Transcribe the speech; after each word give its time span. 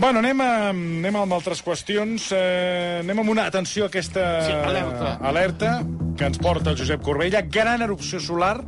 Bueno, 0.00 0.20
anem, 0.22 0.40
a, 0.40 0.70
anem 0.72 1.16
amb 1.20 1.34
altres 1.36 1.60
qüestions. 1.64 2.30
Eh, 2.32 3.00
anem 3.02 3.20
amb 3.20 3.32
una 3.34 3.44
atenció 3.50 3.84
a 3.84 3.90
aquesta 3.90 4.22
Sí, 4.46 4.52
alerta. 4.52 5.10
alerta 5.20 5.72
que 6.16 6.24
ens 6.30 6.38
porta 6.40 6.70
el 6.72 6.78
Josep 6.78 7.02
Corbella. 7.04 7.42
Gran 7.42 7.82
erupció 7.84 8.20
solar 8.20 8.62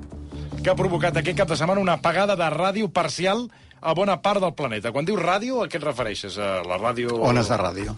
que 0.62 0.70
ha 0.70 0.76
provocat 0.76 1.16
aquest 1.16 1.38
cap 1.38 1.48
de 1.48 1.56
setmana 1.56 1.80
una 1.80 1.94
apagada 1.98 2.36
de 2.36 2.50
ràdio 2.52 2.90
parcial 2.92 3.46
a 3.80 3.94
bona 3.94 4.20
part 4.22 4.40
del 4.44 4.52
planeta. 4.54 4.92
Quan 4.92 5.04
dius 5.08 5.18
ràdio, 5.24 5.62
a 5.64 5.68
què 5.68 5.80
et 5.80 5.84
refereixes? 5.88 6.36
A 6.38 6.60
la 6.68 6.76
ràdio... 6.78 7.16
Ones 7.18 7.48
de 7.48 7.56
ràdio. 7.58 7.96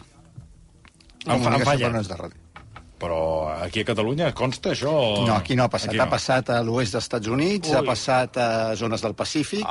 Em, 1.27 1.32
em 1.35 1.43
Comunicació 1.43 1.64
falla. 1.73 1.89
ones 1.91 2.09
de 2.09 2.16
ràdio. 2.23 2.43
Però 2.98 3.50
aquí 3.61 3.80
a 3.80 3.84
Catalunya 3.84 4.32
consta 4.32 4.70
això? 4.70 4.88
o- 4.92 5.27
No, 5.27 5.34
aquí 5.34 5.56
no 5.56 5.64
ha 5.64 5.68
passat. 5.68 5.90
Aquí 5.90 5.98
Ha 5.98 6.08
passat 6.08 6.50
a 6.50 6.62
l'oest 6.62 6.92
dels 6.95 7.04
Estats 7.04 7.27
Units, 7.27 7.68
Ui. 7.68 7.74
ha 7.77 7.82
passat 7.82 8.36
a 8.38 8.77
zones 8.77 9.02
del 9.02 9.14
Pacífic 9.14 9.66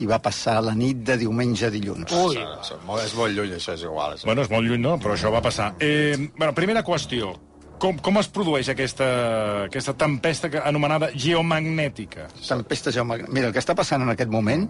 i 0.00 0.06
va 0.06 0.18
passar 0.20 0.60
la 0.62 0.74
nit 0.74 0.96
de 1.06 1.16
diumenge 1.16 1.66
a 1.66 1.70
dilluns. 1.70 2.10
Ui, 2.12 2.36
És 2.36 2.72
és 3.04 3.14
molt 3.14 3.32
lluny, 3.32 3.52
això 3.54 3.74
és 3.74 3.82
igual. 3.82 4.14
És... 4.14 4.24
Bueno, 4.24 4.42
és 4.42 4.50
molt 4.50 4.66
lluny, 4.66 4.80
no? 4.80 4.98
Però 4.98 5.14
això 5.14 5.30
va 5.32 5.40
passar. 5.40 5.74
Eh, 5.78 6.16
bueno, 6.36 6.52
primera 6.54 6.82
qüestió. 6.82 7.32
Com, 7.78 7.98
com 7.98 8.18
es 8.18 8.28
produeix 8.28 8.68
aquesta, 8.68 9.64
aquesta 9.64 9.94
tempesta 9.94 10.48
que, 10.50 10.58
anomenada 10.58 11.10
geomagnètica? 11.14 12.28
Tempesta 12.48 12.90
geomagnètica. 12.94 13.34
Mira, 13.34 13.48
el 13.48 13.52
que 13.52 13.60
està 13.62 13.74
passant 13.74 14.02
en 14.02 14.10
aquest 14.10 14.30
moment 14.30 14.68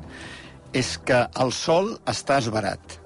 és 0.73 0.99
que 0.99 1.27
el 1.41 1.53
Sol 1.53 1.99
està 2.07 2.39
esbarat. 2.39 3.01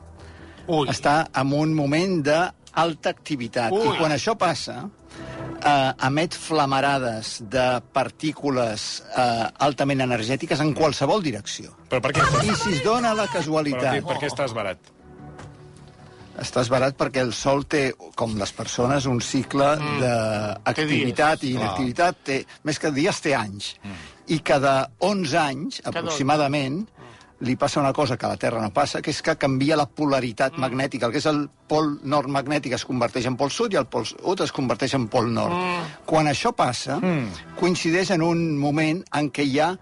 ui. 0.68 0.86
Està 0.88 1.28
en 1.34 1.52
un 1.52 1.72
moment 1.74 2.22
d'alta 2.78 3.10
activitat. 3.10 3.72
Ui. 3.74 3.86
I 3.90 3.96
quan 3.98 4.12
això 4.14 4.36
passa, 4.38 4.84
eh, 5.64 6.06
emet 6.06 6.34
flamarades 6.38 7.38
de 7.50 7.80
partícules 7.92 9.02
eh, 9.16 9.48
altament 9.66 10.00
energètiques 10.06 10.60
en 10.62 10.74
qualsevol 10.78 11.22
direcció. 11.24 11.74
Però 11.90 12.00
per 12.04 12.12
què? 12.14 12.22
I 12.46 12.54
si 12.54 12.76
es 12.78 12.84
dona 12.86 13.14
la 13.14 13.26
Per, 13.26 13.40
casualitat... 13.40 13.98
què, 13.98 14.06
per 14.06 14.20
què 14.22 14.30
estàs 14.30 14.54
barat? 14.54 14.78
Està 16.38 16.62
esbarat 16.62 16.94
perquè 16.94 17.18
el 17.26 17.32
Sol 17.34 17.64
té, 17.66 17.88
com 18.14 18.36
les 18.38 18.52
persones, 18.54 19.08
un 19.10 19.18
cicle 19.20 19.72
Mm. 19.74 19.96
d'activitat 20.04 21.42
i 21.42 21.56
inactivitat. 21.56 22.20
Té, 22.22 22.36
més 22.62 22.78
que 22.78 22.92
dies, 22.94 23.18
té 23.20 23.34
anys. 23.34 23.72
I 24.30 24.38
cada 24.46 24.90
11 25.00 25.34
anys, 25.40 25.80
Cada 25.82 25.98
aproximadament, 25.98 26.84
li 27.40 27.54
passa 27.56 27.80
una 27.80 27.92
cosa 27.92 28.16
que 28.16 28.26
a 28.26 28.30
la 28.30 28.36
Terra 28.36 28.60
no 28.62 28.72
passa, 28.74 29.00
que 29.02 29.10
és 29.10 29.20
que 29.22 29.36
canvia 29.38 29.76
la 29.76 29.86
polaritat 29.86 30.56
Mm. 30.56 30.60
magnètica. 30.60 31.06
El 31.06 31.12
que 31.12 31.18
és 31.18 31.26
el 31.26 31.48
pol 31.68 31.98
nord 32.02 32.28
magnètic 32.28 32.72
es 32.74 32.84
converteix 32.84 33.26
en 33.26 33.36
pol 33.36 33.50
sud 33.50 33.72
i 33.72 33.76
el 33.76 33.86
pol 33.86 34.04
sud 34.06 34.40
es 34.40 34.52
converteix 34.52 34.94
en 34.94 35.06
pol 35.08 35.30
nord. 35.32 35.54
Mm. 35.54 36.02
Quan 36.04 36.26
això 36.26 36.52
passa, 36.52 36.98
coincideix 37.56 38.10
en 38.10 38.22
un 38.22 38.58
moment 38.58 39.04
en 39.14 39.30
què 39.30 39.44
hi 39.46 39.60
ha 39.60 39.76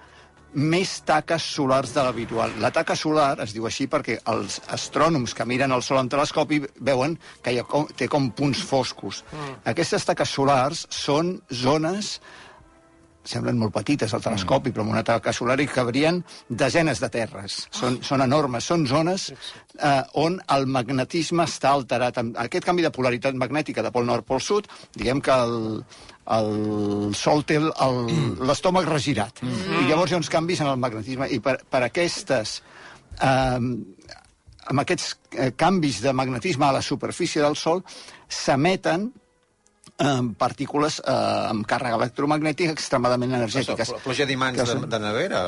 més 0.57 1.03
taques 1.05 1.43
solars 1.43 1.93
de 1.93 2.03
l'habitual. 2.03 2.53
La 2.61 2.71
taca 2.73 2.97
solar 2.97 3.41
es 3.45 3.53
diu 3.53 3.67
així 3.67 3.87
perquè 3.93 4.19
els 4.33 4.61
astrònoms 4.73 5.35
que 5.35 5.45
miren 5.45 5.73
el 5.73 5.83
Sol 5.83 5.99
amb 5.99 6.11
telescopi 6.11 6.63
veuen 6.81 7.19
que 7.43 7.53
hi 7.53 7.59
ha 7.59 7.65
com, 7.65 7.87
té 7.87 8.09
com 8.09 8.31
punts 8.31 8.63
foscos. 8.63 9.23
Mm. 9.33 9.69
Aquestes 9.73 10.05
taques 10.05 10.29
solars 10.29 10.87
són 10.89 11.43
zones 11.53 12.21
semblen 13.27 13.59
molt 13.59 13.75
petites 13.75 14.13
al 14.15 14.23
telescopi, 14.25 14.71
però 14.73 14.85
amb 14.87 14.95
una 14.95 15.03
taca 15.07 15.33
solar 15.35 15.59
hi 15.61 15.67
cabrien 15.67 16.21
desenes 16.49 17.01
de 17.03 17.09
terres. 17.11 17.57
Són, 17.75 17.99
són 18.07 18.23
enormes. 18.25 18.65
Són 18.71 18.87
zones 18.87 19.29
eh, 19.33 20.03
on 20.23 20.39
el 20.57 20.67
magnetisme 20.71 21.45
està 21.45 21.73
alterat. 21.75 22.21
Aquest 22.47 22.65
canvi 22.69 22.87
de 22.87 22.93
polaritat 22.95 23.35
magnètica 23.35 23.83
de 23.83 23.91
pol 23.95 24.07
nord-pol 24.07 24.41
sud, 24.41 24.71
diguem 24.95 25.21
que 25.21 25.35
el, 25.35 25.83
el 26.39 27.15
Sol 27.19 27.43
té 27.47 27.59
el- 27.59 28.39
l'estómac 28.47 28.87
regirat. 28.89 29.43
I 29.43 29.89
llavors 29.91 30.11
hi 30.11 30.17
ha 30.17 30.23
uns 30.23 30.31
canvis 30.33 30.63
en 30.63 30.71
el 30.73 30.81
magnetisme. 30.81 31.29
I 31.35 31.43
per, 31.43 31.59
per 31.71 31.83
aquestes... 31.91 32.61
Eh, 33.21 33.61
amb 34.67 34.83
aquests 34.83 35.13
eh, 35.39 35.53
canvis 35.55 36.01
de 36.03 36.11
magnetisme 36.11 36.67
a 36.67 36.73
la 36.75 36.81
superfície 36.83 37.39
del 37.43 37.55
Sol 37.55 37.85
s'emeten 38.27 39.13
eh, 39.99 40.21
partícules 40.39 40.99
eh, 41.01 41.13
amb 41.51 41.67
càrrega 41.69 41.97
electromagnètica 41.99 42.73
extremadament 42.75 43.33
energètiques. 43.39 43.89
Això, 43.91 44.01
pluja 44.05 44.27
d'imants 44.29 44.59
de, 44.61 44.67
són- 44.69 44.87
de 44.93 44.99
nevera? 45.03 45.41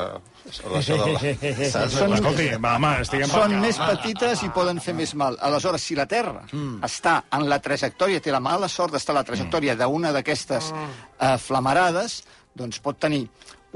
O 0.65 0.75
això 0.79 0.97
de 0.97 1.11
la... 1.13 1.19
Són- 1.93 2.15
Escolti, 2.17 2.47
va, 2.63 2.75
home, 2.79 2.93
estiguem... 3.05 3.29
Són 3.29 3.55
més 3.61 3.77
petites 3.77 4.43
i 4.43 4.49
poden 4.55 4.79
fer 4.81 4.95
més 4.97 5.13
mal. 5.15 5.37
Aleshores, 5.45 5.83
si 5.85 5.95
la 5.99 6.07
Terra 6.09 6.45
està 6.85 7.19
en 7.37 7.47
la 7.49 7.59
trajectòria, 7.61 8.19
té 8.21 8.31
la 8.33 8.39
mala 8.43 8.67
sort 8.71 8.93
d'estar 8.95 9.13
a 9.15 9.19
la 9.21 9.25
trajectòria 9.27 9.75
d'una 9.79 10.11
d'aquestes 10.15 10.71
eh, 10.73 11.37
flamarades, 11.37 12.23
doncs 12.57 12.79
pot 12.81 12.97
tenir 12.99 13.27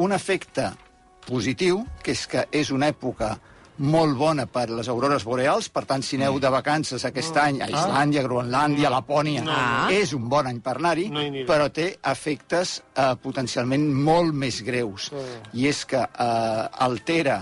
un 0.01 0.11
efecte 0.11 0.72
positiu, 1.28 1.85
que 2.03 2.11
és 2.11 2.25
que 2.28 2.47
és 2.51 2.72
una 2.73 2.90
època 2.91 3.35
molt 3.78 4.17
bona 4.17 4.45
per 4.45 4.67
les 4.69 4.88
aurores 4.91 5.23
boreals, 5.25 5.69
per 5.73 5.85
tant, 5.89 6.03
si 6.06 6.17
aneu 6.19 6.38
de 6.41 6.51
vacances 6.53 7.06
aquest 7.06 7.38
any 7.41 7.61
a 7.63 7.69
Islàndia, 7.72 8.23
Groenlàndia, 8.25 8.91
Lapònia, 8.94 9.44
és 9.94 10.13
un 10.13 10.28
bon 10.29 10.47
any 10.47 10.61
per 10.61 10.78
anar-hi, 10.78 11.09
No 11.09 11.25
però 11.47 11.69
té 11.73 11.89
efectes 12.11 12.78
eh, 12.94 13.13
potencialment 13.22 13.89
molt 13.94 14.34
més 14.34 14.61
greus. 14.66 15.09
I 15.53 15.67
és 15.72 15.84
que 15.89 16.03
eh, 16.03 16.85
altera 16.85 17.41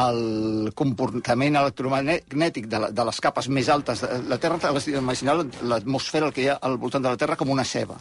el 0.00 0.70
comportament 0.74 1.58
electromagnètic 1.60 2.66
de, 2.66 2.78
la, 2.80 2.90
de 2.90 3.04
les 3.04 3.20
capes 3.20 3.48
més 3.52 3.68
altes. 3.68 4.00
De, 4.00 4.20
la 4.28 4.38
Terra, 4.40 4.72
d'imaginar 4.72 5.36
l'atmosfera, 5.68 6.30
que 6.32 6.46
hi 6.46 6.48
ha 6.48 6.58
al 6.64 6.78
voltant 6.80 7.04
de 7.04 7.12
la 7.12 7.20
Terra, 7.20 7.36
com 7.36 7.52
una 7.52 7.64
ceba. 7.68 7.98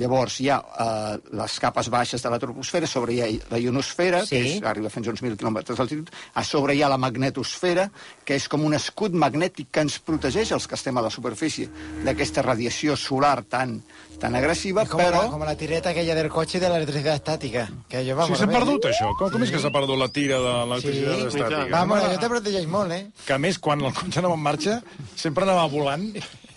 Llavors 0.00 0.38
hi 0.40 0.46
ha 0.48 0.56
eh, 0.58 1.18
les 1.36 1.58
capes 1.60 1.88
baixes 1.92 2.22
de 2.24 2.30
la 2.32 2.38
troposfera, 2.40 2.86
sobre 2.88 3.12
hi 3.12 3.20
ha 3.20 3.26
la 3.50 3.58
ionosfera, 3.60 4.22
Sí. 4.24 4.30
que 4.30 4.40
és, 4.56 4.62
arriba 4.64 4.88
fins 4.88 5.08
a 5.08 5.10
uns 5.12 5.20
1.000 5.22 5.36
quilòmetres 5.36 5.76
d'altitud, 5.76 6.08
a 6.34 6.44
sobre 6.44 6.74
hi 6.74 6.82
ha 6.82 6.88
la 6.88 6.96
magnetosfera, 6.96 7.90
que 8.24 8.34
és 8.38 8.48
com 8.48 8.64
un 8.64 8.72
escut 8.74 9.12
magnètic 9.12 9.68
que 9.70 9.80
ens 9.84 9.98
protegeix, 10.00 10.52
els 10.56 10.66
que 10.66 10.74
estem 10.78 10.96
a 10.96 11.02
la 11.04 11.10
superfície, 11.10 11.68
d'aquesta 12.04 12.40
radiació 12.42 12.96
solar 12.96 13.42
tan, 13.44 13.82
tan 14.18 14.34
agressiva, 14.34 14.86
Como, 14.86 15.02
però... 15.04 15.24
la, 15.26 15.30
como 15.30 15.44
la 15.44 15.56
tireta 15.56 15.90
aquella 15.90 16.14
del 16.14 16.30
coche 16.30 16.58
de 16.60 16.68
la 16.70 16.76
electricidad 16.76 17.14
estática. 17.16 17.68
Que 17.88 17.98
Sí, 18.00 18.04
llevamos 18.06 18.38
s'ha 18.38 18.44
a 18.44 18.46
ver. 18.48 18.58
perdut, 18.60 18.84
això? 18.88 19.12
Com, 19.18 19.30
com 19.30 19.42
és 19.44 19.50
que 19.50 19.58
s'ha 19.60 19.70
perdut 19.74 19.98
la 19.98 20.08
tira 20.08 20.38
de 20.40 20.52
l'electricitat 20.70 21.18
Sí, 21.20 21.26
estàtica? 21.36 21.68
Vamos, 21.70 22.02
yo 22.12 22.18
te 22.18 22.28
protegéis 22.32 22.66
molt, 22.68 22.92
eh? 22.92 23.06
Que 23.26 23.34
a 23.34 23.38
més, 23.38 23.58
quan 23.58 23.80
el 23.84 23.92
cotxe 23.92 24.20
anava 24.22 24.34
en 24.40 24.40
marxa, 24.46 24.80
sempre 25.16 25.44
anava 25.44 25.66
volant 25.68 26.08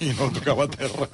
i 0.03 0.11
no 0.17 0.27
tocava 0.33 0.65
a 0.65 0.71
terra 0.71 1.07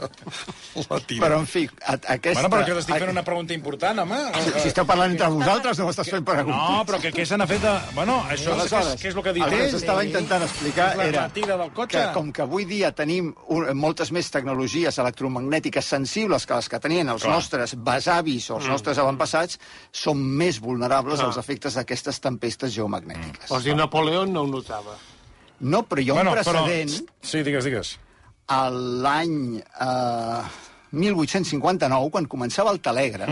la 0.89 0.99
tira. 1.05 1.21
Però, 1.21 1.39
en 1.41 1.47
fi, 1.49 1.63
a, 1.83 1.97
aquesta... 2.15 2.33
Bueno, 2.39 2.49
però 2.53 2.65
que 2.65 2.75
t'estic 2.79 2.97
fent 3.03 3.11
una 3.13 3.23
pregunta 3.27 3.53
important, 3.53 4.01
home. 4.03 4.19
Si, 4.37 4.53
si 4.55 4.71
esteu 4.71 4.87
parlant 4.89 5.13
entre 5.13 5.29
vosaltres, 5.33 5.81
no 5.81 5.87
m'estàs 5.89 6.09
fent 6.15 6.25
preguntes. 6.25 6.57
No, 6.57 6.85
però 6.89 7.01
que 7.03 7.11
què 7.13 7.25
se 7.27 7.37
n'ha 7.37 7.47
fet 7.49 7.61
de... 7.63 7.73
Bueno, 7.97 8.17
això 8.31 8.55
és, 8.55 8.71
què, 8.71 8.81
és, 8.81 9.03
què 9.03 9.11
és 9.11 9.19
el 9.19 9.25
que 9.25 9.33
ha 9.33 9.35
dit 9.37 9.45
el 9.45 9.53
que 9.53 9.61
ell? 9.67 9.71
s'estava 9.75 10.05
intentant 10.07 10.45
explicar 10.47 10.89
la 10.97 11.07
era 11.11 11.27
tira 11.35 11.59
del 11.61 11.73
cotxe. 11.77 11.97
que 11.97 12.05
com 12.17 12.31
que 12.33 12.45
avui 12.45 12.65
dia 12.69 12.91
tenim 12.97 13.31
un, 13.53 13.69
moltes 13.77 14.13
més 14.15 14.31
tecnologies 14.33 14.97
electromagnètiques 15.03 15.93
sensibles 15.95 16.47
que 16.49 16.57
les 16.57 16.71
que 16.71 16.81
tenien 16.81 17.13
els 17.13 17.25
Clar. 17.27 17.37
nostres 17.37 17.75
besavis 17.77 18.49
o 18.49 18.59
els 18.59 18.69
nostres 18.71 19.01
avantpassats, 19.01 19.59
som 19.91 20.17
més 20.17 20.61
vulnerables 20.63 21.21
als 21.21 21.39
efectes 21.41 21.77
d'aquestes 21.79 22.21
tempestes 22.23 22.73
geomagnètiques. 22.75 23.49
Vols 23.51 23.67
dir, 23.67 23.77
Napoleón 23.77 24.33
no 24.33 24.45
ho 24.45 24.49
notava. 24.49 24.97
No, 25.61 25.83
però 25.85 26.01
hi 26.01 26.09
ha 26.09 26.15
un 26.15 26.23
bueno, 26.23 26.31
precedent 26.33 26.95
Però... 26.95 27.19
Sí, 27.21 27.43
digues, 27.45 27.67
digues. 27.67 27.97
A 28.51 28.69
l'any 28.69 29.61
eh, 29.61 30.41
1859, 30.91 32.09
quan 32.11 32.27
començava 32.27 32.71
el 32.75 32.81
telègraf, 32.83 33.29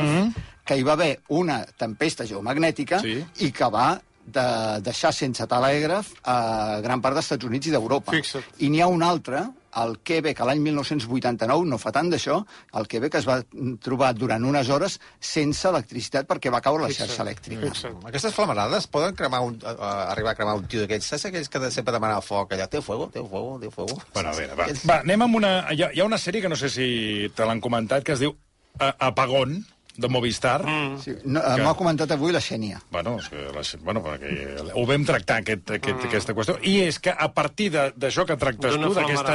que 0.63 0.77
hi 0.77 0.83
va 0.85 0.93
haver 0.95 1.11
una 1.35 1.59
tempesta 1.77 2.25
geomagnètica 2.29 3.01
Sí. 3.03 3.17
i 3.45 3.51
que 3.51 3.67
va 3.73 3.89
de 4.29 4.45
deixar 4.85 5.11
sense 5.11 5.43
telègraf 5.49 6.11
a 6.29 6.79
gran 6.85 7.01
part 7.01 7.15
dels 7.17 7.25
Estats 7.25 7.45
Units 7.49 7.67
i 7.67 7.71
d'Europa. 7.73 8.13
I 8.59 8.69
n'hi 8.69 8.79
ha 8.81 8.87
un 8.87 9.01
altre, 9.03 9.41
el 9.77 9.97
Quebec, 10.05 10.39
l'any 10.45 10.61
1989, 10.65 11.67
no 11.69 11.77
fa 11.81 11.93
tant 11.95 12.09
d'això, 12.11 12.39
el 12.79 12.87
Quebec 12.89 13.19
es 13.19 13.27
va 13.29 13.39
trobar 13.83 14.11
durant 14.17 14.45
unes 14.45 14.69
hores 14.73 14.97
sense 15.19 15.67
electricitat 15.69 16.27
perquè 16.29 16.51
va 16.53 16.61
caure 16.65 16.87
la 16.87 16.93
xarxa 16.95 17.23
elèctrica. 17.25 17.69
Fixa't. 17.69 17.99
Aquestes 18.09 18.35
flamarades 18.35 18.87
poden 18.91 19.17
cremar 19.19 19.41
un, 19.45 19.59
uh, 19.63 19.77
arribar 20.09 20.33
a 20.33 20.39
cremar 20.39 20.57
un 20.59 20.67
tio 20.69 20.83
d'aquells. 20.83 21.07
Saps 21.09 21.29
aquells 21.29 21.51
que 21.51 21.61
de 21.61 21.71
sempre 21.73 21.95
demanava 21.95 22.25
foc 22.25 22.55
allà? 22.55 22.69
Té 22.71 22.81
fuego, 22.85 23.09
té 23.13 23.23
fuego, 23.23 23.57
té 23.61 23.71
fuego. 23.73 23.99
Bueno, 24.13 24.33
a 24.33 24.37
veure, 24.37 24.57
va. 24.59 24.69
va 24.89 25.01
anem 25.03 25.27
amb 25.27 25.41
una... 25.41 25.53
Hi 25.69 25.83
ha, 25.83 25.91
hi 25.93 26.01
ha 26.01 26.07
una 26.09 26.21
sèrie 26.21 26.41
que 26.41 26.51
no 26.51 26.59
sé 26.59 26.71
si 26.73 26.87
te 27.35 27.45
l'han 27.45 27.61
comentat, 27.63 28.05
que 28.05 28.15
es 28.17 28.23
diu 28.23 28.33
uh, 28.33 28.93
Apagón, 29.09 29.59
de 29.97 30.07
Movistar. 30.07 30.63
Mm. 30.65 30.97
Sí, 31.03 31.11
no, 31.25 31.41
eh, 31.41 31.57
M'ha 31.63 31.73
comentat 31.75 32.11
avui 32.15 32.31
la 32.31 32.39
Xènia. 32.39 32.79
Bueno, 32.91 33.17
és 33.19 33.27
que 33.29 33.41
la, 33.55 33.63
bueno, 33.83 34.03
perquè 34.03 34.71
ho 34.73 34.85
vam 34.87 35.03
tractar, 35.05 35.41
aquest, 35.41 35.71
aquest, 35.79 35.97
mm. 35.97 36.07
aquesta 36.07 36.35
qüestió. 36.37 36.57
I 36.63 36.77
és 36.87 36.99
que 36.99 37.11
a 37.11 37.27
partir 37.33 37.69
de- 37.73 37.89
d'això 37.97 38.25
que 38.25 38.37
tractes 38.37 38.77
tu, 38.79 38.93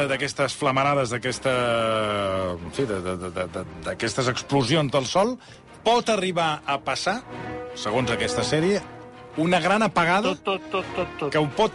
d'aquestes 0.09 0.55
flamarades, 0.55 1.11
d'aquesta... 1.11 1.55
en 2.55 2.73
fi, 2.73 2.87
d'aquestes 3.85 4.29
explosions 4.33 4.93
del 4.93 5.06
sol, 5.06 5.37
pot 5.85 6.09
arribar 6.09 6.62
a 6.67 6.79
passar, 6.81 7.21
segons 7.77 8.11
aquesta 8.11 8.45
sèrie, 8.47 8.81
una 9.37 9.59
gran 9.61 9.83
apagada 9.83 10.31
Tot, 10.35 10.45
tot, 10.45 10.71
tot, 10.71 10.85
tot, 10.97 11.09
tot. 11.19 11.33
que 11.33 11.39
ho 11.43 11.49
pot 11.57 11.73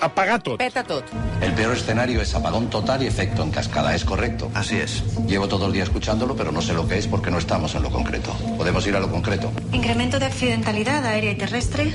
apagar 0.00 0.42
tot. 0.42 0.58
Peta 0.58 0.84
tot. 0.84 1.04
El 1.40 1.52
peor 1.54 1.76
escenario 1.76 2.20
es 2.20 2.34
apagón 2.34 2.68
total 2.70 3.02
y 3.02 3.06
efecto 3.06 3.42
en 3.42 3.50
cascada, 3.50 3.94
¿es 3.94 4.04
correcto? 4.04 4.50
Así 4.54 4.76
es. 4.76 5.02
Llevo 5.26 5.48
todo 5.48 5.66
el 5.66 5.72
día 5.72 5.84
escuchándolo, 5.84 6.36
pero 6.36 6.52
no 6.52 6.62
sé 6.62 6.74
lo 6.74 6.86
que 6.88 6.98
es 6.98 7.06
porque 7.06 7.30
no 7.30 7.38
estamos 7.38 7.74
en 7.74 7.82
lo 7.82 7.90
concreto. 7.90 8.32
Podemos 8.56 8.86
ir 8.86 8.96
a 8.96 9.00
lo 9.00 9.10
concreto. 9.10 9.50
Incremento 9.72 10.18
de 10.18 10.26
accidentalidad 10.26 11.04
aérea 11.04 11.32
y 11.32 11.36
terrestre, 11.36 11.92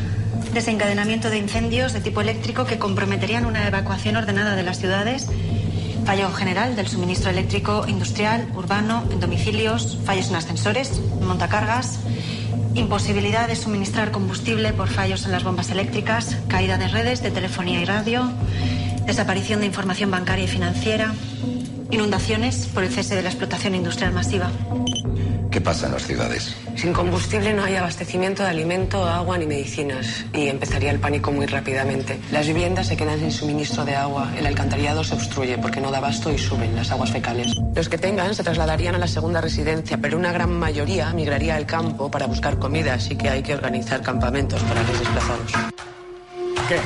desencadenamiento 0.54 1.30
de 1.30 1.38
incendios 1.38 1.94
de 1.94 2.02
tipo 2.02 2.22
eléctrico 2.22 2.66
que 2.66 2.78
comprometerían 2.78 3.46
una 3.46 3.68
evacuación 3.68 4.16
ordenada 4.16 4.56
de 4.56 4.64
las 4.64 4.80
ciudades, 4.80 5.28
fallo 6.06 6.32
general 6.32 6.76
del 6.76 6.88
suministro 6.88 7.30
eléctrico 7.30 7.86
industrial, 7.88 8.48
urbano, 8.56 9.04
en 9.12 9.20
domicilios, 9.20 9.98
fallos 10.06 10.30
en 10.30 10.36
ascensores, 10.36 11.02
en 11.20 11.28
montacargas, 11.28 12.00
imposibilidad 12.76 13.48
de 13.48 13.56
suministrar 13.56 14.12
combustible 14.12 14.74
por 14.74 14.88
fallos 14.88 15.26
en 15.26 15.32
las 15.32 15.44
bombas 15.44 15.70
eléctricas, 15.70 16.38
caída 16.48 16.78
de 16.78 16.88
redes 16.88 17.22
de 17.22 17.32
telefonía 17.32 17.82
y 17.82 17.86
radio, 17.86 18.32
desaparición 19.06 19.60
de 19.60 19.68
información 19.68 20.12
bancaria 20.12 20.46
y 20.46 20.48
financiera, 20.48 21.14
inundaciones 21.92 22.68
por 22.68 22.84
el 22.84 22.90
cese 22.90 23.16
de 23.16 23.24
la 23.24 23.30
explotación 23.30 23.76
industrial 23.76 24.14
masiva. 24.14 24.50
¿Qué 25.54 25.62
pasa 25.62 25.86
en 25.86 25.92
las 25.92 26.08
ciudades? 26.08 26.56
Sin 26.76 26.94
combustible 26.94 27.54
no 27.54 27.64
hay 27.64 27.76
abastecimiento 27.76 28.42
de 28.42 28.50
alimento, 28.50 29.06
agua 29.08 29.38
ni 29.38 29.46
medicinas 29.46 30.26
y 30.34 30.48
empezaría 30.48 30.90
el 30.90 31.00
pánico 31.00 31.32
muy 31.32 31.46
rápidamente. 31.46 32.20
Las 32.32 32.48
viviendas 32.48 32.88
se 32.88 32.98
quedan 32.98 33.20
sin 33.20 33.32
suministro 33.32 33.86
de 33.86 33.96
agua, 33.96 34.32
el 34.36 34.48
alcantarillado 34.48 35.04
se 35.04 35.14
obstruye 35.14 35.60
porque 35.60 35.80
no 35.80 35.92
da 35.92 36.00
abasto 36.00 36.32
y 36.32 36.40
suben 36.40 36.76
las 36.76 36.90
aguas 36.90 37.12
fecales. 37.12 37.56
Los 37.76 37.88
que 37.88 38.00
tengan 38.00 38.34
se 38.34 38.42
trasladarían 38.42 38.96
a 38.96 38.98
la 38.98 39.08
segunda 39.08 39.42
residencia, 39.42 40.00
pero 40.02 40.18
una 40.18 40.32
gran 40.32 40.58
mayoría 40.58 41.14
migraría 41.14 41.56
al 41.56 41.68
campo 41.68 42.10
para 42.10 42.26
buscar 42.26 42.58
comida, 42.58 42.96
así 42.96 43.16
que 43.16 43.30
hay 43.30 43.44
que 43.44 43.54
organizar 43.54 44.02
campamentos 44.02 44.60
para 44.64 44.82
los 44.82 45.00
desplazados. 45.00 45.52
Què? 46.66 46.82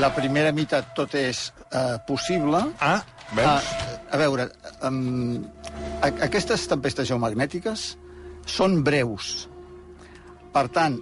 La 0.00 0.10
primera 0.10 0.50
meitat 0.50 0.90
tot 0.98 1.14
és 1.14 1.52
uh, 1.70 2.00
possible. 2.08 2.66
Ah, 2.80 3.04
veus? 3.30 3.62
Uh, 3.62 3.83
a 4.14 4.18
veure, 4.20 4.46
um, 4.86 5.42
aquestes 6.22 6.68
tempestes 6.70 7.08
geomagnètiques 7.10 7.86
són 8.46 8.78
breus. 8.86 9.48
Per 10.54 10.68
tant, 10.70 11.00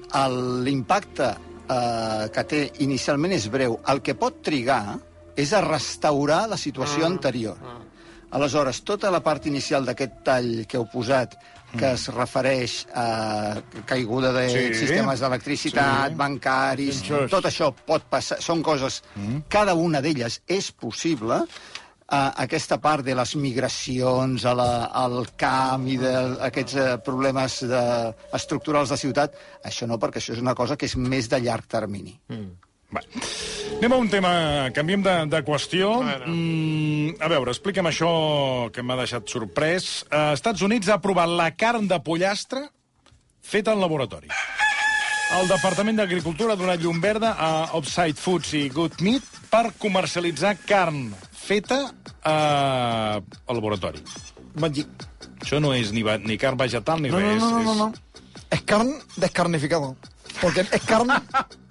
l'impacte 0.64 1.28
uh, 1.28 2.28
que 2.32 2.44
té 2.48 2.62
inicialment 2.84 3.34
és 3.36 3.50
breu. 3.52 3.76
El 3.92 4.00
que 4.00 4.16
pot 4.16 4.40
trigar 4.44 4.96
és 5.36 5.52
a 5.52 5.60
restaurar 5.64 6.46
la 6.48 6.56
situació 6.60 7.04
anterior. 7.08 7.58
Aleshores, 8.32 8.80
tota 8.88 9.10
la 9.12 9.20
part 9.20 9.44
inicial 9.50 9.84
d'aquest 9.84 10.22
tall 10.24 10.52
que 10.68 10.78
heu 10.80 10.86
posat, 10.88 11.36
que 11.72 11.90
es 11.96 12.06
refereix 12.12 12.78
a 12.96 13.04
caiguda 13.88 14.32
de 14.32 14.46
Sí. 14.48 14.62
sistemes 14.76 15.20
d'electricitat, 15.20 16.10
Sí. 16.10 16.16
bancaris, 16.16 17.02
tot 17.32 17.44
això 17.48 17.72
pot 17.72 18.04
passar, 18.08 18.40
són 18.40 18.62
coses, 18.62 19.02
cada 19.48 19.74
una 19.74 20.00
d'elles 20.00 20.40
és 20.46 20.72
possible, 20.72 21.42
aquesta 22.12 22.76
part 22.82 23.04
de 23.06 23.14
les 23.16 23.34
migracions 23.40 24.44
a 24.44 24.52
la, 24.56 24.68
al 25.02 25.22
camp 25.40 25.86
i 25.88 25.96
d'aquests 26.00 26.76
uh, 26.76 26.88
problemes 27.04 27.62
de, 27.68 27.84
estructurals 28.36 28.92
de 28.92 28.98
ciutat, 29.00 29.38
això 29.64 29.88
no, 29.88 29.98
perquè 30.02 30.20
això 30.20 30.36
és 30.36 30.42
una 30.42 30.56
cosa 30.58 30.76
que 30.76 30.88
és 30.90 30.96
més 31.00 31.30
de 31.32 31.40
llarg 31.40 31.68
termini. 31.70 32.18
Va. 32.92 33.00
Anem 33.78 33.94
a 33.96 33.98
un 33.98 34.10
tema, 34.12 34.32
canviem 34.76 35.02
de, 35.02 35.14
de 35.32 35.40
qüestió. 35.46 35.94
Mm, 36.04 37.16
a 37.24 37.30
veure, 37.32 37.54
explica'm 37.54 37.88
això 37.88 38.12
que 38.74 38.84
m'ha 38.84 38.98
deixat 39.00 39.32
sorprès. 39.32 40.04
Uh, 40.10 40.34
Estats 40.36 40.62
Units 40.62 40.92
ha 40.92 41.00
aprovat 41.00 41.32
la 41.32 41.48
carn 41.56 41.88
de 41.88 41.98
pollastre 42.04 42.66
feta 43.42 43.72
en 43.72 43.80
laboratori. 43.82 44.28
El 45.32 45.48
Departament 45.48 45.96
d'Agricultura 45.96 46.52
ha 46.52 46.60
donat 46.60 46.82
llum 46.84 47.00
verda 47.00 47.32
a 47.40 47.52
Offside 47.78 48.20
Foods 48.20 48.52
i 48.58 48.66
Good 48.70 49.00
Meat 49.00 49.24
per 49.48 49.70
comercialitzar 49.80 50.58
carn 50.68 51.06
feta 51.42 51.80
uh, 52.24 53.18
al 53.20 53.56
laboratori. 53.58 54.02
Magic. 54.60 54.88
Això 55.42 55.58
no 55.60 55.72
és 55.74 55.90
ni, 55.92 56.02
va- 56.06 56.18
ni 56.22 56.36
carn 56.38 56.56
vegetal 56.60 57.00
ni 57.02 57.10
No, 57.10 57.18
no, 57.20 57.26
res. 57.32 57.42
no, 57.42 57.50
no, 57.50 57.58
és... 57.60 57.66
no, 57.66 57.74
no. 57.74 57.92
Es 58.52 58.62
carne 58.68 58.98
descarnificado. 59.16 59.96
Porque 60.40 60.60
es 60.60 60.82
carne... 60.86 61.14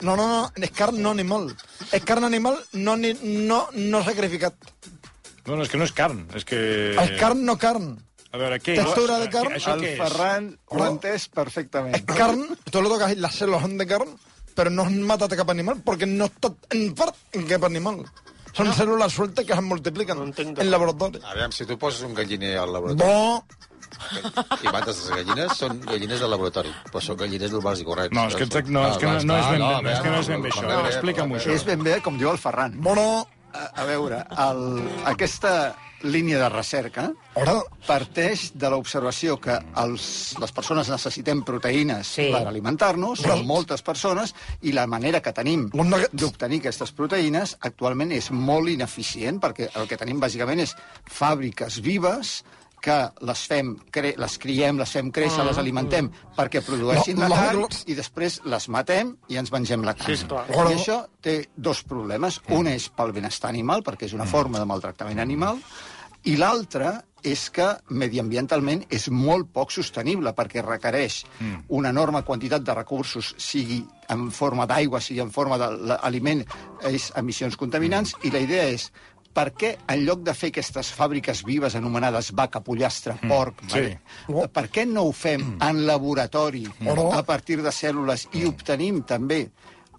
No, 0.01 0.15
no, 0.15 0.27
no, 0.27 0.51
es 0.55 0.71
carne 0.71 0.99
no 0.99 1.11
animal. 1.11 1.55
Es 1.91 2.03
carne 2.03 2.25
animal 2.27 2.57
no, 2.73 2.97
ni, 2.97 3.13
no, 3.23 3.67
no 3.73 4.03
sacrificat. 4.03 4.53
No, 5.45 5.55
no, 5.55 5.63
és 5.63 5.69
que 5.71 5.77
no 5.81 5.85
és 5.87 5.93
carn, 5.97 6.25
és 6.37 6.45
que... 6.45 6.59
Es 7.01 7.13
carne 7.19 7.41
no 7.47 7.55
carne. 7.61 7.95
A 8.31 8.37
veure, 8.39 8.59
què 8.63 8.75
Textura 8.77 9.17
és? 9.17 9.23
de 9.25 9.29
carn. 9.33 9.55
Això 9.57 9.73
el 9.75 9.81
què 9.83 9.93
és? 9.93 10.01
Ferran 10.01 10.51
ho 10.69 10.77
ha 10.77 10.85
No. 10.85 10.91
entès 10.95 11.25
perfectament. 11.33 11.95
Es 11.97 12.03
carne, 12.05 12.57
tú 12.69 12.81
lo 12.81 12.89
tocas 12.93 13.11
y 13.13 13.15
las 13.15 13.35
células 13.35 13.61
son 13.61 13.77
de 13.77 13.87
carne, 13.87 14.13
pero 14.55 14.69
no 14.69 14.85
mata 14.85 15.25
a 15.25 15.35
cap 15.35 15.49
animal 15.49 15.81
porque 15.83 16.05
no 16.05 16.25
está 16.25 16.53
en 16.69 16.93
part 16.95 17.15
cap 17.49 17.65
animal. 17.65 18.05
Son 18.53 18.73
células 18.73 19.13
sueltas 19.13 19.45
que 19.45 19.53
se 19.55 19.61
multiplican 19.61 20.17
No 20.17 20.23
entenc. 20.25 20.59
en 20.59 20.69
laboratorio. 20.71 21.21
Aviam, 21.25 21.51
si 21.51 21.65
tu 21.65 21.77
poses 21.77 22.01
un 22.03 22.13
galliner 22.13 22.57
al 22.57 22.73
laboratori 22.73 23.09
Bo, 23.09 23.43
i 24.63 24.67
mates 24.71 24.97
les 25.05 25.09
gallines, 25.17 25.53
són 25.57 25.79
gallines 25.85 26.19
del 26.19 26.29
laboratori, 26.31 26.71
però 26.91 27.01
són 27.03 27.17
gallines 27.17 27.51
normals 27.51 27.81
i 27.81 27.85
correctes. 27.87 28.15
No, 28.17 28.27
és 28.27 28.35
que, 28.35 28.43
exacte, 28.47 28.71
no, 28.71 28.87
és 28.87 28.97
que 28.97 29.05
no, 29.05 29.13
no, 29.13 29.37
és 29.37 29.47
ben, 29.51 29.83
bé, 29.83 29.91
és 29.93 29.99
que 30.01 30.09
no 30.09 30.19
és 30.19 30.27
ben 30.31 30.41
bé 30.41 30.49
això. 30.49 30.85
Explica'm-ho, 30.91 31.35
això. 31.39 31.51
És 31.55 31.63
ben 31.67 31.83
bé, 31.83 32.01
com 32.01 32.17
diu 32.17 32.31
el 32.31 32.37
Ferran. 32.37 32.75
bueno, 32.81 33.27
A, 33.53 33.65
a 33.81 33.83
veure, 33.83 34.21
el, 34.39 34.61
aquesta 35.05 35.75
línia 36.03 36.39
de 36.39 36.49
recerca 36.49 37.11
ahora, 37.35 37.59
parteix 37.87 38.51
de 38.55 38.69
l'observació 38.69 39.37
que 39.41 39.57
els, 39.81 40.35
les 40.41 40.51
persones 40.51 40.89
necessitem 40.89 41.43
proteïnes 41.47 42.07
Sí. 42.15 42.29
per 42.33 42.43
alimentar-nos, 42.47 43.21
són 43.21 43.45
moltes 43.47 43.81
persones, 43.81 44.33
i 44.61 44.73
la 44.75 44.87
manera 44.87 45.21
que 45.21 45.33
tenim 45.33 45.69
d'obtenir 46.13 46.59
aquestes 46.59 46.91
proteïnes 46.91 47.57
actualment 47.61 48.11
és 48.11 48.31
molt 48.31 48.69
ineficient, 48.69 49.39
perquè 49.39 49.69
el 49.75 49.87
que 49.87 49.97
tenim 49.97 50.19
bàsicament 50.19 50.59
és 50.59 50.75
fàbriques 51.07 51.79
vives 51.81 52.41
que 52.81 52.97
les 53.27 53.43
fem, 53.47 53.75
cre 53.93 54.15
les 54.17 54.37
criem, 54.41 54.79
les 54.81 54.91
fem 54.97 55.11
créixer, 55.13 55.45
les 55.45 55.59
alimentem 55.61 56.09
perquè 56.37 56.63
produeixin 56.65 57.19
No, 57.21 57.29
la 57.29 57.37
carn 57.37 57.61
no. 57.65 57.69
i 57.85 57.95
després 57.97 58.39
les 58.49 58.67
matem 58.73 59.13
i 59.29 59.37
ens 59.41 59.53
mengem 59.53 59.85
la 59.85 59.93
carn. 59.97 60.09
Sí, 60.09 60.23
esclar. 60.23 60.47
I 60.49 60.75
això 60.75 61.03
té 61.21 61.37
dos 61.55 61.83
problemes. 61.87 62.41
Un 62.49 62.71
és 62.71 62.89
pel 62.89 63.13
benestar 63.13 63.53
animal, 63.53 63.85
perquè 63.85 64.09
és 64.09 64.17
una 64.17 64.25
forma 64.29 64.59
de 64.59 64.65
maltractament 64.65 65.21
animal, 65.21 65.61
i 66.25 66.35
l'altre 66.37 66.99
és 67.25 67.47
que 67.53 67.67
mediambientalment 67.93 68.83
és 68.93 69.07
molt 69.13 69.51
poc 69.53 69.71
sostenible 69.73 70.33
perquè 70.37 70.63
requereix 70.65 71.19
una 71.69 71.91
enorme 71.93 72.23
quantitat 72.25 72.65
de 72.65 72.73
recursos, 72.73 73.35
sigui 73.37 73.83
en 74.09 74.29
forma 74.33 74.65
d'aigua, 74.69 75.01
sigui 75.01 75.21
en 75.21 75.29
forma 75.31 75.57
d'aliment, 75.61 76.41
és 76.89 77.11
emissions 77.21 77.57
contaminants, 77.57 78.15
i 78.25 78.33
la 78.33 78.41
idea 78.41 78.65
és 78.73 78.89
per 79.33 79.47
què 79.55 79.73
en 79.87 80.05
lloc 80.05 80.23
de 80.27 80.35
fer 80.37 80.51
aquestes 80.51 80.91
fàbriques 80.95 81.43
vives 81.47 81.75
anomenades 81.79 82.31
vaca, 82.37 82.61
pollastre, 82.65 83.15
porc, 83.27 83.63
sí. 83.71 83.87
vale, 84.27 84.47
per 84.53 84.67
què 84.73 84.85
no 84.89 85.07
ho 85.07 85.13
fem 85.15 85.55
en 85.61 85.85
laboratori 85.87 86.65
a 86.87 87.23
partir 87.27 87.61
de 87.61 87.73
cèl·lules 87.75 88.27
i 88.37 88.45
obtenim 88.49 89.03
també 89.07 89.45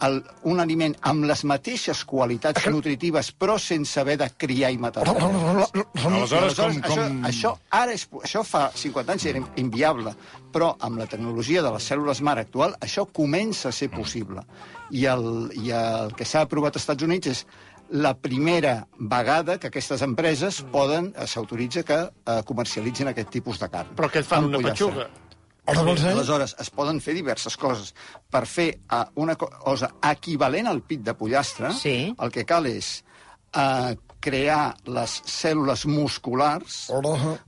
el, 0.07 0.19
un 0.51 0.61
aliment 0.63 0.95
amb 1.09 1.27
les 1.29 1.45
mateixes 1.49 2.03
qualitats 2.09 2.67
nutritives 2.75 3.31
però 3.39 3.57
sense 3.63 4.01
haver 4.01 4.19
de 4.21 4.29
criar 4.39 4.73
i 4.75 4.79
matar. 4.83 5.07
Aleshores, 5.09 5.73
com... 6.03 6.17
Aleshores, 6.17 6.59
com... 6.59 6.79
això, 6.91 7.09
això, 7.31 7.55
ara 7.79 7.97
és, 7.97 8.07
això 8.23 8.45
fa 8.47 8.65
50 8.75 9.17
anys 9.17 9.27
era 9.31 9.43
inviable, 9.63 10.15
però 10.53 10.73
amb 10.87 11.01
la 11.01 11.09
tecnologia 11.11 11.63
de 11.65 11.73
les 11.75 11.91
cèl·lules 11.91 12.23
mare 12.27 12.47
actual 12.47 12.77
això 12.83 13.07
comença 13.07 13.71
a 13.71 13.77
ser 13.77 13.91
possible. 13.95 14.45
I 14.93 15.07
el, 15.09 15.27
i 15.57 15.71
el 15.73 16.17
que 16.19 16.27
s'ha 16.29 16.45
aprovat 16.47 16.77
als 16.77 16.85
Estats 16.85 17.07
Units 17.07 17.31
és 17.33 17.45
la 17.93 18.15
primera 18.17 18.87
vegada 18.99 19.59
que 19.61 19.69
aquestes 19.69 20.01
empreses 20.03 20.63
poden, 20.73 21.11
eh, 21.17 21.27
s'autoritza 21.29 21.83
que 21.85 21.99
eh, 22.09 22.39
comercialitzin 22.49 23.11
aquest 23.13 23.29
tipus 23.31 23.59
de 23.61 23.69
carn. 23.69 23.93
Però 23.99 24.09
què 24.09 24.23
et 24.23 24.29
fan, 24.29 24.47
una 24.49 24.63
petxuga? 24.65 25.11
vols 25.67 26.01
dir? 26.03 26.11
Aleshores, 26.11 26.57
es 26.59 26.71
poden 26.75 26.99
fer 27.05 27.13
diverses 27.15 27.55
coses. 27.57 27.93
Per 28.33 28.47
fer 28.51 28.71
uh, 28.91 29.05
una 29.23 29.37
co- 29.39 29.47
cosa 29.63 29.93
equivalent 30.11 30.67
al 30.67 30.81
pit 30.83 31.05
de 31.07 31.15
pollastre, 31.15 31.71
Sí. 31.77 32.15
el 32.19 32.33
que 32.35 32.43
cal 32.45 32.67
és 32.67 33.05
uh, 33.55 33.93
crear 34.23 34.75
les 34.87 35.15
cèl·lules 35.27 35.85
musculars, 35.87 36.89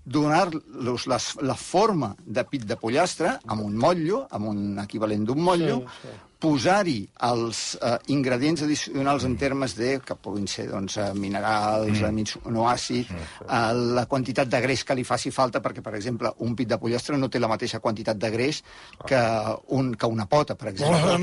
donar-los 0.04 1.06
la 1.42 1.54
forma 1.56 2.14
de 2.24 2.44
pit 2.44 2.64
de 2.66 2.76
pollastre 2.76 3.38
amb 3.46 3.62
un 3.64 3.76
motllo, 3.76 4.26
amb 4.30 4.48
un 4.52 4.78
equivalent 4.82 5.24
d'un 5.26 5.40
motllo, 5.42 5.80
sí, 5.80 6.08
sí 6.08 6.14
posar-hi 6.44 6.98
els 7.26 7.60
eh, 7.80 7.94
ingredients 8.12 8.64
addicionals 8.66 9.24
en 9.24 9.36
termes 9.40 9.74
de, 9.78 9.94
que 10.04 10.16
puguin 10.20 10.46
ser 10.50 10.66
doncs, 10.68 10.98
eh, 11.00 11.08
minerals, 11.16 12.02
mm. 12.02 12.08
aminoàcids, 12.10 13.12
mm. 13.14 13.46
eh, 13.48 13.72
la 13.98 14.04
quantitat 14.10 14.50
de 14.52 14.60
greix 14.66 14.84
que 14.84 14.96
li 14.98 15.06
faci 15.08 15.32
falta, 15.34 15.62
perquè, 15.64 15.84
per 15.84 15.94
exemple, 15.96 16.34
un 16.44 16.54
pit 16.58 16.68
de 16.74 16.78
pollastre 16.80 17.16
no 17.20 17.30
té 17.32 17.40
la 17.40 17.50
mateixa 17.50 17.80
quantitat 17.84 18.20
de 18.20 18.32
greix 18.34 18.60
que, 19.08 19.22
un, 19.78 19.94
que 19.96 20.10
una 20.10 20.28
pota, 20.28 20.58
per 20.60 20.72
exemple. 20.74 21.18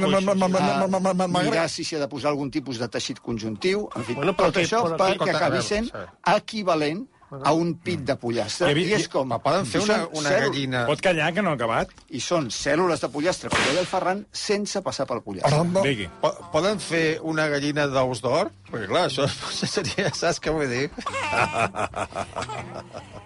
Mirar 1.32 1.66
ah, 1.68 1.70
si 1.72 1.86
s'hi 1.86 2.00
ha 2.00 2.04
de 2.04 2.10
posar 2.12 2.34
algun 2.34 2.50
tipus 2.54 2.82
de 2.82 2.90
teixit 2.92 3.22
conjuntiu, 3.22 3.88
en 3.96 4.08
fi, 4.08 4.18
tot 4.18 4.62
això 4.63 4.84
perquè 4.98 5.34
acabi 5.36 5.62
sent 5.66 5.92
equivalent 6.34 7.06
a 7.32 7.52
un 7.56 7.74
pit 7.80 8.02
de 8.04 8.16
pollastre. 8.20 8.70
Havia- 8.74 8.90
I 8.92 8.94
és 9.00 9.08
com... 9.12 9.28
Ma, 9.32 9.38
poden 9.40 9.66
fer 9.66 9.80
i 9.80 9.84
una, 9.86 9.98
una 10.20 10.30
cèl- 10.34 10.42
gallina... 10.50 10.82
Pot 10.90 11.02
callar, 11.06 11.30
que 11.34 11.42
no 11.46 11.54
ha 11.54 11.58
acabat? 11.60 11.94
I 12.12 12.20
són 12.20 12.50
cèl·lules 12.52 13.00
de 13.04 13.10
pollastre, 13.14 13.50
com 13.54 13.62
deia 13.70 13.80
el 13.84 13.88
Ferran, 13.88 14.26
sense 14.36 14.82
passar 14.84 15.06
pel 15.08 15.22
pollastre. 15.24 15.56
ahora, 15.56 15.86
Digui. 15.88 16.10
Po- 16.22 16.34
Poden 16.52 16.80
fer 16.84 17.20
una 17.24 17.48
gallina 17.54 17.88
d'ous 17.88 18.20
d'or? 18.26 18.52
Perquè, 18.72 18.88
clar, 18.92 19.06
això 19.08 19.28
seria... 19.76 20.12
Saps 20.14 20.42
què 20.44 20.52
vull 20.56 20.68
dir? 20.72 20.90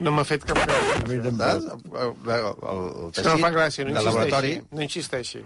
No 0.04 0.12
m'ha 0.12 0.26
fet 0.28 0.44
cap 0.44 0.58
gràcia. 0.60 1.20
Saps? 1.40 1.68
El, 1.96 2.10
el, 2.28 2.48
el 2.52 2.82
És 3.14 3.22
que 3.22 3.30
no 3.30 3.38
fa 3.40 3.52
gràcia, 3.56 3.86
no 3.88 3.94
de 3.96 4.02
laboratori... 4.04 4.50
insisteixi. 4.58 4.76
No 4.76 4.84
insisteixi. 4.84 5.44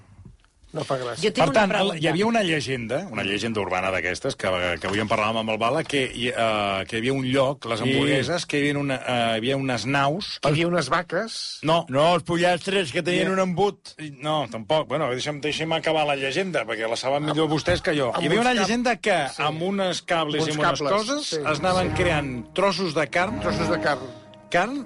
No 0.72 0.84
fa 0.86 1.00
gràcia. 1.02 1.24
Jo 1.24 1.32
tinc 1.34 1.48
Per 1.48 1.54
tant, 1.56 1.72
una 1.72 1.80
el- 1.80 1.88
pregunta. 1.88 1.98
hi 2.04 2.08
havia 2.12 2.26
una 2.28 2.44
llegenda, 2.44 3.00
una 3.12 3.24
llegenda 3.24 3.60
urbana 3.60 3.90
d'aquestes, 3.90 4.36
que, 4.36 4.50
que 4.80 4.86
avui 4.88 5.00
en 5.02 5.08
parlàvem 5.10 5.40
amb 5.42 5.50
el 5.50 5.58
Bala, 5.58 5.84
que, 5.84 6.04
eh, 6.14 6.86
que 6.86 6.96
hi 6.96 7.00
havia 7.00 7.14
un 7.14 7.26
lloc, 7.26 7.66
les 7.66 7.82
hamburgueses, 7.82 8.46
que 8.46 8.60
hi 8.60 8.70
havia, 8.70 8.80
una, 8.80 8.96
eh, 9.02 9.16
hi 9.34 9.38
havia 9.40 9.58
unes 9.58 9.88
naus... 9.90 10.36
Hi 10.44 10.52
havia 10.52 10.68
unes 10.68 10.90
vaques... 10.94 11.40
No, 11.64 11.80
No, 11.90 12.14
els 12.20 12.24
pollastres 12.24 12.92
que 12.94 13.02
tenien 13.02 13.32
un 13.34 13.40
embut. 13.42 13.96
No, 14.22 14.46
tampoc. 14.52 14.88
Bueno, 14.88 15.10
deixa'm, 15.10 15.42
deixa'm 15.42 15.74
acabar 15.74 16.06
la 16.06 16.16
llegenda, 16.16 16.66
perquè 16.70 16.88
la 16.88 16.96
saben 17.02 17.26
millor 17.26 17.50
vostès 17.50 17.82
que 17.82 17.96
jo. 17.98 18.12
Amb 18.14 18.22
Hi 18.24 18.28
havia 18.30 18.42
una 18.46 18.54
llegenda 18.54 18.96
que 19.02 19.18
Sí. 19.34 19.42
amb 19.42 19.62
unes 19.64 20.04
cables 20.04 20.44
Uns 20.46 20.50
i 20.50 20.52
amb 20.54 20.60
unes 20.68 20.80
cables, 20.80 20.94
coses 20.94 21.26
sí, 21.34 21.42
es 21.42 21.60
anaven 21.66 21.90
sí. 21.96 21.98
creant 22.04 22.34
trossos 22.54 22.94
de 22.94 23.08
carn, 23.10 23.40
Trossos 23.42 23.70
de 23.74 23.80
carn 23.82 24.06
carn 24.50 24.86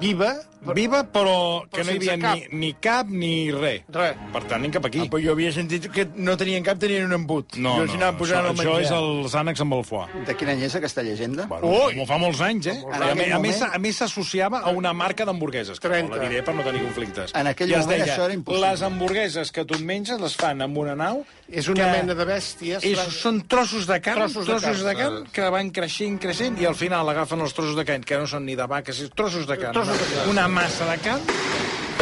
viva, 0.00 0.30
viva, 0.72 1.02
però, 1.04 1.64
Però 1.68 1.68
que 1.70 1.84
no 1.84 1.90
hi 1.92 1.96
havia 1.96 2.18
cap. 2.18 2.34
ni, 2.52 2.58
ni 2.58 2.72
cap 2.80 3.08
ni 3.08 3.50
res. 3.52 3.82
Res. 3.92 4.16
Per 4.32 4.42
tant, 4.44 4.58
anem 4.60 4.72
cap 4.72 4.86
aquí. 4.86 5.00
Ah, 5.04 5.10
però 5.10 5.22
jo 5.24 5.32
havia 5.32 5.52
sentit 5.52 5.90
que 5.92 6.06
no 6.16 6.36
tenien 6.40 6.64
cap, 6.64 6.78
tenien 6.78 7.04
un 7.04 7.12
embut. 7.12 7.56
No, 7.56 7.76
I 7.84 7.98
no, 8.00 8.12
posant 8.16 8.46
això, 8.46 8.54
això 8.54 8.80
és 8.80 8.90
els 8.96 9.34
ànecs 9.34 9.60
amb 9.60 9.74
el 9.74 9.84
foie. 9.84 10.06
De 10.26 10.34
quin 10.36 10.48
any 10.54 10.62
és 10.62 10.74
aquesta 10.76 11.02
llegenda? 11.02 11.46
Bueno, 11.50 11.68
Ui! 11.86 12.06
Fa 12.06 12.18
molts 12.18 12.40
anys, 12.40 12.66
eh? 12.66 12.76
En 12.84 12.94
A, 12.94 12.98
més- 12.98 13.10
a, 13.10 13.14
més, 13.14 13.58
moment- 13.58 13.74
a 13.74 13.78
més 13.78 13.96
s'associava 13.96 14.60
a 14.64 14.70
una 14.70 14.92
marca 14.92 15.24
d'hamburgueses, 15.24 15.80
que 15.80 15.88
no 15.88 15.94
30. 15.94 16.16
la 16.16 16.22
diré 16.28 16.42
per 16.42 16.54
no 16.54 16.62
tenir 16.62 16.82
conflictes. 16.82 17.32
En 17.34 17.46
aquell 17.46 17.70
I 17.70 17.76
moment 17.76 17.90
deia, 18.02 18.04
això 18.14 18.24
era 18.24 18.34
impossible. 18.34 18.68
Les 18.70 18.82
hamburgueses 18.82 19.52
que 19.52 19.64
tu 19.64 19.74
et 19.74 19.80
menges 19.80 20.20
les 20.20 20.36
fan 20.36 20.62
amb 20.62 20.76
una 20.78 20.94
nau... 20.94 21.24
És 21.50 21.68
una 21.68 21.86
mena 21.92 22.14
de 22.16 22.24
bèsties. 22.24 22.82
És, 22.88 22.98
són 23.20 23.42
trossos 23.46 23.84
de 23.86 23.98
carn, 24.00 24.22
Trossos 24.24 24.46
trossos, 24.46 24.78
de 24.80 24.88
de, 24.88 24.94
carn. 24.96 25.14
carn, 25.24 25.26
que 25.32 25.48
van 25.52 25.68
creixent, 25.70 26.18
creixent, 26.18 26.56
i 26.60 26.64
al 26.64 26.74
final 26.74 27.06
agafen 27.12 27.40
els 27.44 27.52
trossos 27.52 27.76
de 27.76 27.84
carn, 27.84 28.02
que 28.02 28.16
no 28.16 28.26
són 28.26 28.46
ni 28.46 28.54
de 28.56 28.64
vaques, 28.66 29.02
trossos 29.14 29.46
de 29.46 29.58
carn. 29.60 29.74
Trossos 29.76 29.98
de 30.00 30.06
carn. 30.16 30.30
Una 30.30 30.48
massa 30.54 30.86
de 30.90 30.96
carn, 31.04 31.22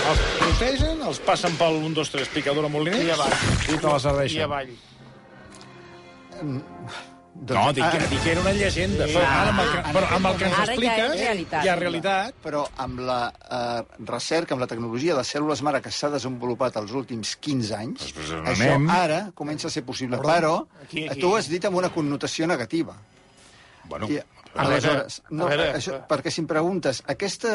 els 0.02 0.20
protegen, 0.40 1.02
els 1.08 1.20
passen 1.26 1.54
pel 1.60 1.78
1, 1.82 1.94
2, 2.00 2.10
3 2.16 2.28
picadora 2.34 2.68
moliners 2.72 3.04
I 3.06 3.14
avall. 3.16 3.38
i 3.68 3.78
te 3.78 3.86
la 3.88 3.98
serveixen. 4.02 4.38
I 4.40 4.46
avall. 4.48 4.74
No, 7.42 7.72
dic, 7.74 7.82
que, 7.90 7.98
dic 8.10 8.20
que 8.22 8.30
era 8.34 8.42
una 8.42 8.52
llegenda. 8.54 9.06
Però, 9.08 9.22
ara 9.24 9.50
amb 9.50 9.60
el 9.62 9.70
que, 9.72 9.80
però 9.96 10.08
amb 10.18 10.28
el 10.28 10.36
que 10.38 10.44
ens 10.46 10.56
ja 10.58 10.64
expliques, 10.66 11.14
és 11.16 11.22
realitat. 11.22 11.64
hi 11.64 11.70
ha 11.72 11.76
realitat. 11.78 12.36
Però 12.44 12.60
amb 12.84 13.00
la 13.08 13.20
eh, 13.32 14.02
recerca, 14.10 14.54
amb 14.54 14.62
la 14.62 14.68
tecnologia 14.70 15.16
de 15.16 15.24
cèl·lules 15.26 15.62
mare 15.66 15.80
que 15.82 15.90
s'ha 15.90 16.10
desenvolupat 16.12 16.76
els 16.82 16.92
últims 16.98 17.32
15 17.42 17.72
anys, 17.78 18.04
Després 18.04 18.34
on 18.36 18.50
això 18.52 18.68
anem? 18.68 18.90
ara 18.94 19.20
comença 19.38 19.66
a 19.70 19.74
ser 19.74 19.82
possible. 19.88 20.20
Però 20.22 20.52
Aquí, 20.84 21.06
aquí. 21.08 21.18
tu 21.24 21.32
ho 21.32 21.38
has 21.40 21.48
dit 21.50 21.64
amb 21.64 21.80
una 21.80 21.90
connotació 21.94 22.46
negativa. 22.46 22.94
Bueno, 23.88 24.06
I, 24.12 24.20
aleshores, 24.54 25.18
veure, 25.22 25.36
no, 25.38 25.46
a 25.46 25.50
veure, 25.52 25.66
això, 25.78 25.98
perquè 26.10 26.32
si 26.32 26.42
em 26.42 26.48
preguntes, 26.50 27.02
aquesta, 27.08 27.52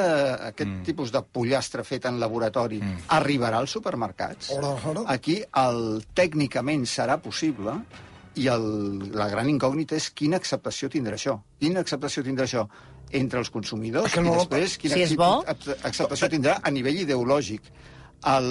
aquest 0.50 0.70
mm. 0.70 0.84
tipus 0.88 1.14
de 1.14 1.22
pollastre 1.22 1.86
fet 1.88 2.08
en 2.10 2.20
laboratori 2.22 2.82
mm. 2.82 3.08
arribarà 3.18 3.62
als 3.62 3.76
supermercats? 3.78 4.52
Ora, 4.58 4.74
ora. 4.90 5.06
Aquí 5.14 5.40
el, 5.62 5.82
tècnicament 6.18 6.88
serà 6.90 7.20
possible 7.22 7.78
i 8.38 8.48
el, 8.54 8.68
la 9.18 9.30
gran 9.32 9.50
incògnita 9.50 9.98
és 9.98 10.12
quina 10.18 10.38
acceptació 10.42 10.90
tindrà 10.94 11.18
això. 11.18 11.38
Quina 11.62 11.82
acceptació 11.86 12.26
tindrà 12.26 12.46
això 12.50 12.68
entre 13.18 13.40
els 13.40 13.50
consumidors 13.50 14.12
Que 14.12 14.22
no 14.22 14.34
i 14.34 14.40
després 14.42 14.78
quina 14.82 14.98
Si 15.08 15.16
acceptació 15.16 16.30
tindrà 16.34 16.58
a 16.62 16.72
nivell 16.74 17.04
ideològic. 17.06 17.70
El, 18.28 18.50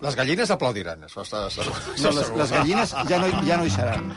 Les 0.00 0.14
gallines 0.14 0.50
aplaudiran, 0.54 1.00
això 1.08 1.24
està 1.24 1.40
segur. 1.50 1.72
no, 2.04 2.10
les, 2.14 2.28
les 2.38 2.50
gallines 2.54 2.92
ja 3.08 3.18
no, 3.18 3.28
ja 3.46 3.56
no 3.58 3.64
hi 3.66 3.70
seran. 3.74 4.12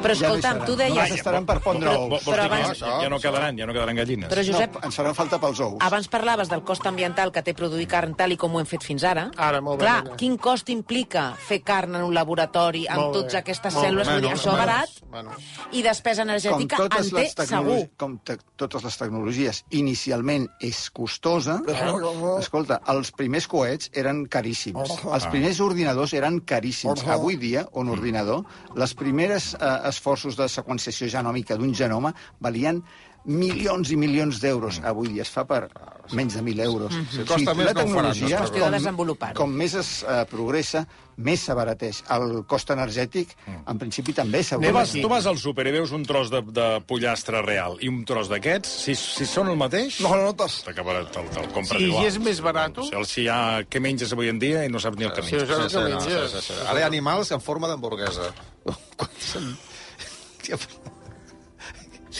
Però 0.00 0.14
Ja 0.16 0.30
no 0.30 0.36
escolta'm, 0.38 0.60
tu 0.64 0.76
deies... 0.78 0.94
Només 0.96 1.12
estaran 1.18 1.44
per 1.44 1.58
pondre 1.60 1.90
ous. 1.92 2.22
Però 2.24 2.36
que 2.38 2.46
abans- 2.48 2.78
ja, 2.80 2.94
ja 3.04 3.10
no 3.12 3.18
quedaran, 3.20 3.58
ja 3.60 3.66
no 3.68 3.74
quedaran 3.76 3.96
gallines. 4.00 4.30
Però, 4.32 4.44
Josep, 4.46 4.78
No, 4.78 4.84
ens 4.88 4.96
faran 4.96 5.14
falta 5.18 5.38
pels 5.42 5.60
ous. 5.60 5.76
abans 5.84 6.08
parlaves 6.08 6.48
del 6.48 6.62
cost 6.64 6.86
ambiental 6.88 7.30
que 7.32 7.42
té 7.42 7.52
produir 7.54 7.86
carn 7.86 8.14
tal 8.16 8.32
i 8.32 8.38
com 8.40 8.54
ho 8.56 8.60
hem 8.62 8.66
fet 8.70 8.82
fins 8.86 9.04
ara. 9.04 9.26
Ara, 9.36 9.60
molt 9.60 9.80
bé, 9.80 9.84
Clar, 9.86 10.04
nena. 10.04 10.16
quin 10.16 10.38
cost 10.38 10.68
implica 10.72 11.34
fer 11.36 11.60
carn 11.62 11.96
en 12.00 12.02
un 12.08 12.14
laboratori 12.14 12.86
amb 12.88 13.10
bé, 13.10 13.12
totes 13.18 13.34
aquestes 13.42 13.74
molt 13.74 13.86
cèl·lules? 13.86 14.06
bé. 14.08 14.16
Menys, 14.22 14.32
això 14.40 14.54
menys, 14.56 14.64
barat 14.64 14.88
menys. 15.12 15.50
i 15.72 15.82
despesa 15.82 16.22
com 16.22 16.30
energètica 16.30 16.76
totes, 16.80 17.12
en 17.12 17.20
té 17.36 17.46
segur. 17.46 17.78
com 17.98 18.16
te, 18.24 18.38
totes 18.56 18.84
les 18.88 18.96
tecnologies 18.96 19.64
inicialment 19.70 20.48
és 20.60 20.88
costosa, 20.90 21.60
escolta, 22.38 22.80
els 22.88 23.12
primers 23.12 23.46
coets 23.46 23.90
eren 23.92 24.24
caríssims. 24.26 24.88
Els 25.10 25.26
primers 25.32 25.60
ordinadors 25.64 26.14
eren 26.16 26.40
caríssims. 26.46 27.02
Avui 27.10 27.36
dia, 27.40 27.64
un 27.80 27.90
ordinador, 27.92 28.44
les 28.78 28.94
primeres 28.94 29.52
eh, 29.54 29.70
esforços 29.90 30.38
de 30.38 30.48
seqüenciació 30.48 31.10
genòmica 31.10 31.58
d'un 31.58 31.74
genoma 31.74 32.14
valien 32.40 32.82
milions 33.24 33.90
i 33.92 33.96
milions 34.00 34.40
d'euros. 34.40 34.80
Avui 34.84 35.08
dia 35.12 35.22
es 35.22 35.30
fa 35.30 35.44
per 35.44 35.68
menys 36.12 36.34
de 36.34 36.40
1.000 36.42 36.64
euros. 36.64 36.94
Si 37.12 37.22
costa 37.28 37.52
més, 37.54 37.68
no 37.74 37.82
ho 37.84 37.88
faran, 37.92 38.16
no 38.18 38.26
es 38.26 38.32
Qüestió 38.34 38.64
de 38.64 38.70
desenvolupar-ho. 38.78 39.36
com 39.38 39.52
més 39.54 39.74
es 39.78 39.90
eh, 40.02 40.24
progressa, 40.30 40.80
més 41.22 41.40
s'abarateix. 41.46 42.00
El 42.10 42.40
cost 42.50 42.70
energètic, 42.74 43.36
en 43.46 43.78
principi, 43.78 44.12
també 44.16 44.40
s'abarateix. 44.42 45.02
tu 45.04 45.08
vas 45.12 45.26
al 45.30 45.38
súper 45.38 45.68
i 45.68 45.72
veus 45.76 45.92
un 45.92 46.02
tros 46.08 46.30
de, 46.32 46.40
de 46.42 46.66
pollastre 46.88 47.42
real 47.46 47.76
i 47.80 47.88
un 47.92 48.00
tros 48.08 48.28
d'aquests, 48.32 48.68
si, 48.88 48.94
si 48.98 49.26
són 49.28 49.48
el 49.52 49.56
mateix, 49.60 50.00
No 50.00 50.16
lo 50.16 50.24
notas. 50.32 50.62
t'acabarà, 50.66 51.04
te'l, 51.12 51.28
te'l 51.30 51.52
compres 51.54 51.78
Si 51.78 51.84
igual. 51.92 52.06
és 52.06 52.18
més 52.18 52.40
barat, 52.40 52.78
O 52.78 52.82
sigui, 52.88 53.04
si 53.06 53.22
hi 53.22 53.28
ha 53.28 53.60
què 53.70 53.78
menges 53.80 54.12
avui 54.16 54.28
en 54.32 54.38
dia 54.42 54.64
i 54.64 54.68
no 54.72 54.80
saps 54.82 54.96
ni 54.98 55.04
el 55.04 55.12
que 55.12 55.22
Sí, 55.22 55.36
menges. 55.36 55.48
això- 55.50 55.68
Sí, 55.68 55.76
sí, 55.76 55.92
no, 55.92 56.00
sí, 56.00 56.10
sí, 56.40 56.46
sí. 56.48 56.52
Ara 56.66 56.80
hi 56.80 56.82
ha 56.82 56.86
animals 56.86 57.30
en 57.30 57.40
forma 57.40 57.68
d'hamburguesa. 57.68 58.32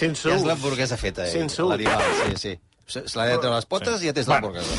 Sense 0.00 0.28
Ja 0.30 0.37
és 0.40 0.45
l'hamburguesa 0.49 0.97
feta, 1.00 1.26
eh? 1.28 1.33
Sense. 1.35 1.62
L'animal, 1.62 2.02
sí, 2.25 2.37
sí. 2.47 2.54
Se 2.90 3.04
se 3.07 3.19
l'ha 3.19 3.26
de 3.30 3.38
treure 3.38 3.57
les 3.61 3.66
potes 3.71 3.99
Sí. 4.00 4.07
i 4.07 4.11
ja 4.11 4.14
tens 4.16 4.26
l'hamburguesa. 4.30 4.78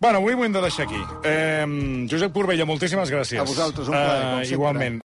Bueno, 0.00 0.18
avui 0.22 0.32
ho 0.34 0.44
hem 0.46 0.52
de 0.54 0.60
deixar 0.62 0.84
aquí. 0.86 0.98
Eh, 1.26 1.64
Josep 2.10 2.32
Corbella, 2.32 2.64
moltíssimes 2.64 3.10
gràcies. 3.10 3.40
A 3.42 3.46
vosaltres, 3.46 3.88
un 3.90 3.94
plaer, 3.94 4.20
com 4.22 4.28
Eh, 4.28 4.44
sempre. 4.44 4.54
igualment. 4.54 4.96